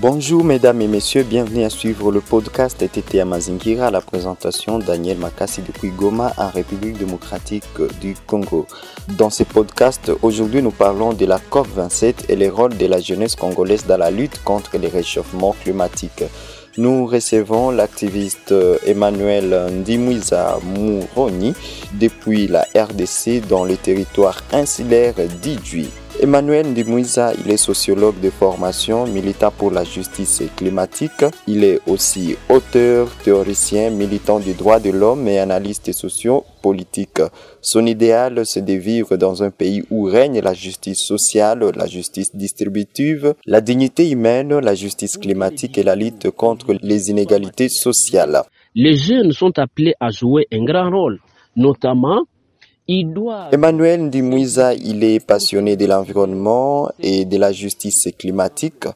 [0.00, 5.60] Bonjour mesdames et messieurs, bienvenue à suivre le podcast TT Amazingira la présentation Daniel Makassi
[5.60, 7.64] depuis Goma en République démocratique
[8.00, 8.68] du Congo.
[9.18, 13.34] Dans ce podcast, aujourd'hui nous parlons de la COP27 et le rôle de la jeunesse
[13.34, 16.22] congolaise dans la lutte contre les réchauffements climatiques.
[16.76, 18.54] Nous recevons l'activiste
[18.86, 21.54] Emmanuel Ndimwiza Mouroni
[21.94, 25.88] depuis la RDC dans le territoire insulaire d'Idjui.
[26.20, 31.24] Emmanuel Ndimwiza, il est sociologue de formation, militant pour la justice climatique.
[31.46, 37.22] Il est aussi auteur, théoricien, militant du droit de l'homme et analyste socio-politique.
[37.60, 42.34] Son idéal, c'est de vivre dans un pays où règne la justice sociale, la justice
[42.34, 48.42] distributive, la dignité humaine, la justice climatique et la lutte contre les inégalités sociales.
[48.74, 51.20] Les jeunes sont appelés à jouer un grand rôle,
[51.54, 52.24] notamment
[52.90, 58.86] Emmanuel Ndimwiza, il est passionné de l'environnement et de la justice climatique.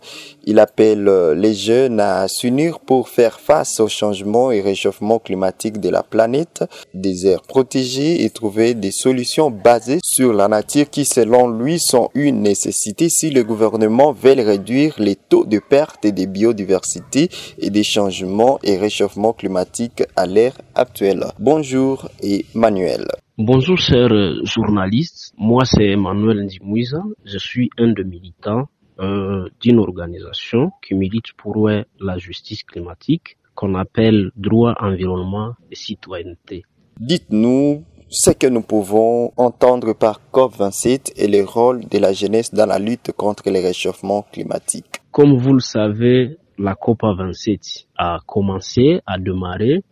[0.45, 1.05] Il appelle
[1.37, 6.65] les jeunes à s'unir pour faire face au changement et réchauffement climatique de la planète,
[6.95, 12.09] des aires protégées et trouver des solutions basées sur la nature qui, selon lui, sont
[12.15, 17.85] une nécessité si le gouvernement veut réduire les taux de perte de biodiversité et des
[17.85, 21.27] changements et réchauffement climatique à l'ère actuelle.
[21.39, 23.07] Bonjour Emmanuel.
[23.39, 24.11] Bonjour chers
[24.45, 28.69] journalistes, moi c'est Emmanuel Ndimouiza, je suis un des militants
[29.01, 36.65] euh, d'une organisation qui milite pour la justice climatique qu'on appelle droit, environnement et citoyenneté.
[37.01, 42.67] Dites-nous ce que nous pouvons entendre par COP27 et le rôle de la jeunesse dans
[42.67, 45.01] la lutte contre les réchauffements climatiques.
[45.11, 49.83] Comme vous le savez, la COP27 a commencé, a démarré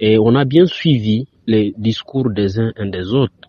[0.00, 3.48] et on a bien suivi les discours des uns et des autres,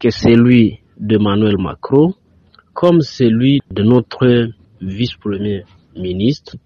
[0.00, 2.14] que celui de Manuel Macron,
[2.72, 4.48] comme celui de notre
[4.80, 5.64] vice-premier
[5.94, 6.56] ministre,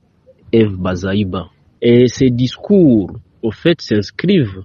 [0.53, 1.49] Eve Bazaïba.
[1.83, 3.11] Et ces discours,
[3.43, 4.63] au fait, s'inscrivent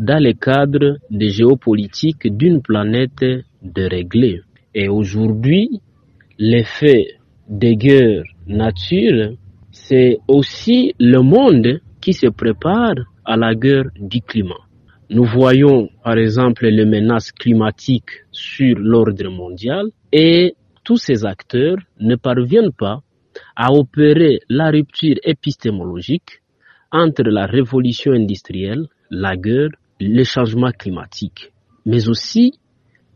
[0.00, 3.24] dans le cadre de géopolitique d'une planète
[3.62, 4.40] déréglée.
[4.74, 5.80] Et aujourd'hui,
[6.38, 7.06] l'effet
[7.48, 9.36] des guerres nature,
[9.70, 14.65] c'est aussi le monde qui se prépare à la guerre du climat.
[15.08, 22.16] Nous voyons par exemple les menaces climatiques sur l'ordre mondial et tous ces acteurs ne
[22.16, 23.02] parviennent pas
[23.54, 26.42] à opérer la rupture épistémologique
[26.90, 31.52] entre la révolution industrielle, la guerre, le changement climatique.
[31.84, 32.58] Mais aussi,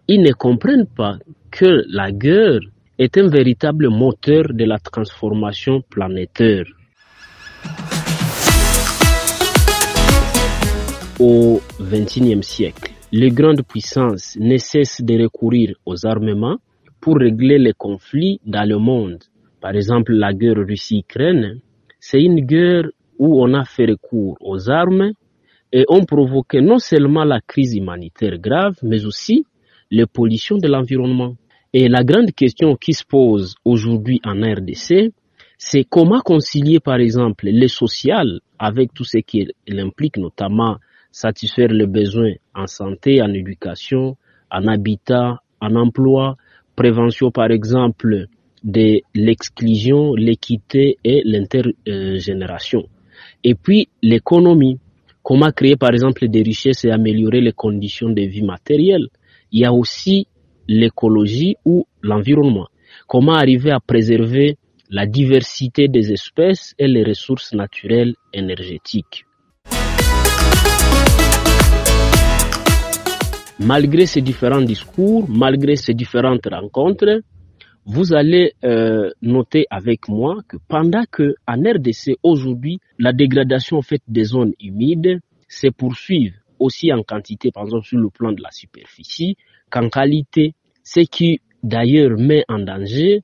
[0.06, 1.18] ils ne comprennent pas
[1.50, 2.60] que la guerre
[2.98, 6.66] est un véritable moteur de la transformation planétaire.
[11.22, 16.56] Au XXIe siècle, les grandes puissances ne cessent de recourir aux armements
[16.98, 19.18] pour régler les conflits dans le monde.
[19.60, 21.60] Par exemple, la guerre Russie-Ukraine,
[21.98, 22.86] c'est une guerre
[23.18, 25.12] où on a fait recours aux armes
[25.70, 29.44] et ont provoqué non seulement la crise humanitaire grave, mais aussi
[29.90, 31.36] les pollutions de l'environnement.
[31.74, 35.12] Et la grande question qui se pose aujourd'hui en RDC,
[35.58, 40.78] c'est comment concilier par exemple le social avec tout ce qui implique, notamment
[41.10, 44.16] satisfaire les besoins en santé, en éducation,
[44.50, 46.36] en habitat, en emploi,
[46.76, 48.26] prévention par exemple
[48.62, 52.88] de l'exclusion, l'équité et l'intergénération.
[53.44, 54.78] Et puis l'économie,
[55.22, 59.08] comment créer par exemple des richesses et améliorer les conditions de vie matérielles.
[59.52, 60.26] Il y a aussi
[60.68, 62.68] l'écologie ou l'environnement.
[63.06, 64.56] Comment arriver à préserver
[64.90, 69.24] la diversité des espèces et les ressources naturelles énergétiques.
[73.60, 77.20] Malgré ces différents discours, malgré ces différentes rencontres,
[77.84, 83.82] vous allez euh, noter avec moi que pendant que en RDC aujourd'hui la dégradation en
[83.82, 88.42] fait des zones humides se poursuit aussi en quantité par exemple sur le plan de
[88.42, 89.36] la superficie
[89.70, 90.54] qu'en qualité,
[90.84, 93.22] ce qui d'ailleurs met en danger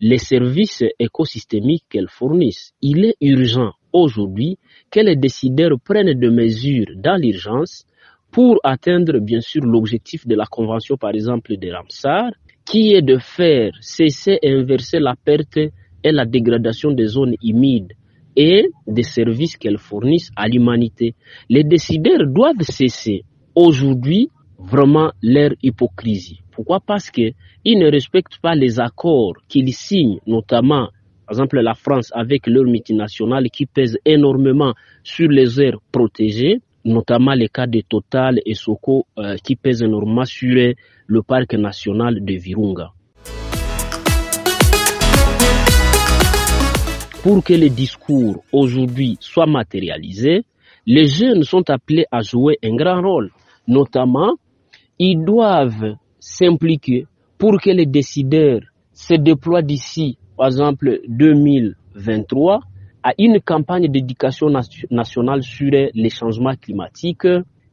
[0.00, 2.72] les services écosystémiques qu'elles fournissent.
[2.82, 4.58] Il est urgent aujourd'hui
[4.90, 7.84] que les décideurs prennent des mesures dans l'urgence
[8.30, 12.30] pour atteindre bien sûr l'objectif de la convention par exemple de Ramsar,
[12.64, 17.92] qui est de faire cesser et inverser la perte et la dégradation des zones humides
[18.36, 21.14] et des services qu'elles fournissent à l'humanité.
[21.48, 24.28] Les décideurs doivent cesser aujourd'hui
[24.58, 26.40] vraiment leur hypocrisie.
[26.50, 26.80] Pourquoi?
[26.80, 27.34] Parce qu'ils
[27.64, 30.88] ne respectent pas les accords qu'ils signent, notamment
[31.26, 37.34] par exemple la France avec leur multinationale qui pèse énormément sur les aires protégées, notamment
[37.34, 40.72] les cas de Total et Soko euh, qui pèsent énormément sur
[41.06, 42.92] le parc national de Virunga.
[47.26, 50.44] pour que les discours aujourd'hui soient matérialisés,
[50.86, 53.32] les jeunes sont appelés à jouer un grand rôle.
[53.66, 54.36] Notamment,
[55.00, 58.60] ils doivent s'impliquer pour que les décideurs
[58.92, 62.60] se déploient d'ici, par exemple, 2023
[63.02, 64.50] à une campagne d'éducation
[64.90, 67.26] nationale sur les changements climatiques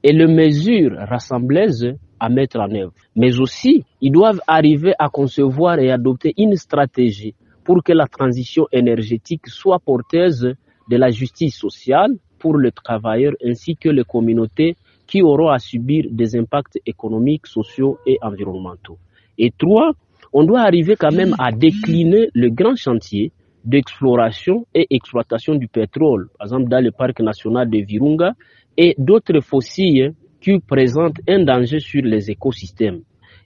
[0.04, 2.94] et les mesures rassembleuses à mettre en œuvre.
[3.16, 7.34] Mais aussi, ils doivent arriver à concevoir et adopter une stratégie
[7.64, 10.54] pour que la transition énergétique soit porteuse
[10.90, 14.76] de la justice sociale pour les travailleurs ainsi que les communautés
[15.08, 18.98] qui auront à subir des impacts économiques, sociaux et environnementaux.
[19.38, 19.94] Et trois,
[20.34, 23.32] on doit arriver quand même à décliner le grand chantier
[23.64, 28.34] d'exploration et exploitation du pétrole, par exemple dans le parc national de Virunga
[28.76, 33.02] et d'autres fossiles qui présentent un danger sur les écosystèmes.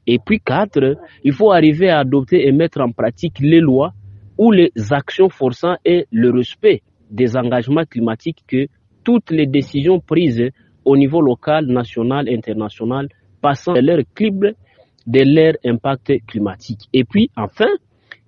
[0.07, 3.93] Et puis quatre, il faut arriver à adopter et mettre en pratique les lois
[4.37, 6.81] ou les actions forçant et le respect
[7.11, 8.67] des engagements climatiques que
[9.03, 10.49] toutes les décisions prises
[10.85, 13.09] au niveau local, national, international,
[13.41, 14.55] passant de leur crible
[15.07, 16.87] de leur impact climatique.
[16.93, 17.69] Et puis, enfin,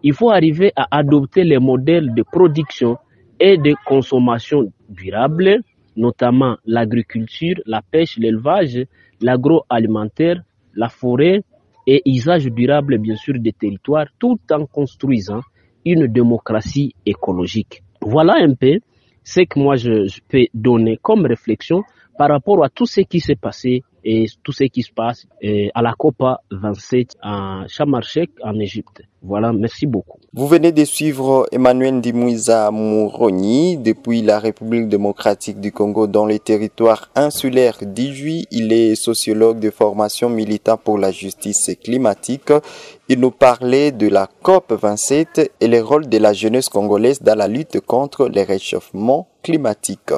[0.01, 2.97] il faut arriver à adopter les modèles de production
[3.39, 5.59] et de consommation durables,
[5.95, 8.85] notamment l'agriculture, la pêche, l'élevage,
[9.21, 10.41] l'agroalimentaire,
[10.73, 11.43] la forêt
[11.85, 15.41] et usage durable, bien sûr, des territoires, tout en construisant
[15.85, 17.83] une démocratie écologique.
[18.01, 18.79] Voilà un peu
[19.23, 21.83] ce que moi je, je peux donner comme réflexion
[22.17, 25.67] par rapport à tout ce qui s'est passé et tout ce qui se passe euh,
[25.73, 29.01] à la COPA 27 à Chamarchek en Égypte.
[29.21, 30.17] Voilà, merci beaucoup.
[30.33, 36.39] Vous venez de suivre Emmanuel Dimouiza Mouroni depuis la République démocratique du Congo dans les
[36.39, 38.47] territoires insulaires d'Ijui.
[38.51, 42.53] Il est sociologue de formation militant pour la justice climatique.
[43.09, 47.37] Il nous parlait de la COP 27 et le rôle de la jeunesse congolaise dans
[47.37, 50.13] la lutte contre les réchauffements climatiques.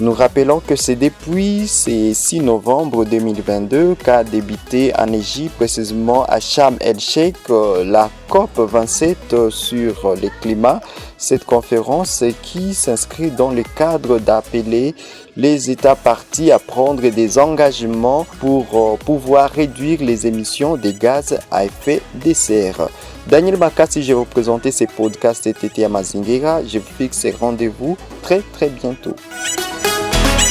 [0.00, 6.38] Nous rappelons que c'est depuis ce 6 novembre 2022 qu'a débuté en Égypte, précisément à
[6.38, 7.36] Sharm el-Sheikh,
[7.84, 10.80] la COP 27 sur le climat.
[11.16, 14.94] Cette conférence qui s'inscrit dans le cadre d'appeler
[15.36, 21.64] les États partis à prendre des engagements pour pouvoir réduire les émissions de gaz à
[21.64, 22.88] effet de serre.
[23.26, 26.60] Daniel Makassi, j'ai représenté ces podcasts et à Mazingira.
[26.64, 29.16] Je vous fixe rendez-vous très très bientôt.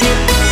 [0.00, 0.47] Thank you.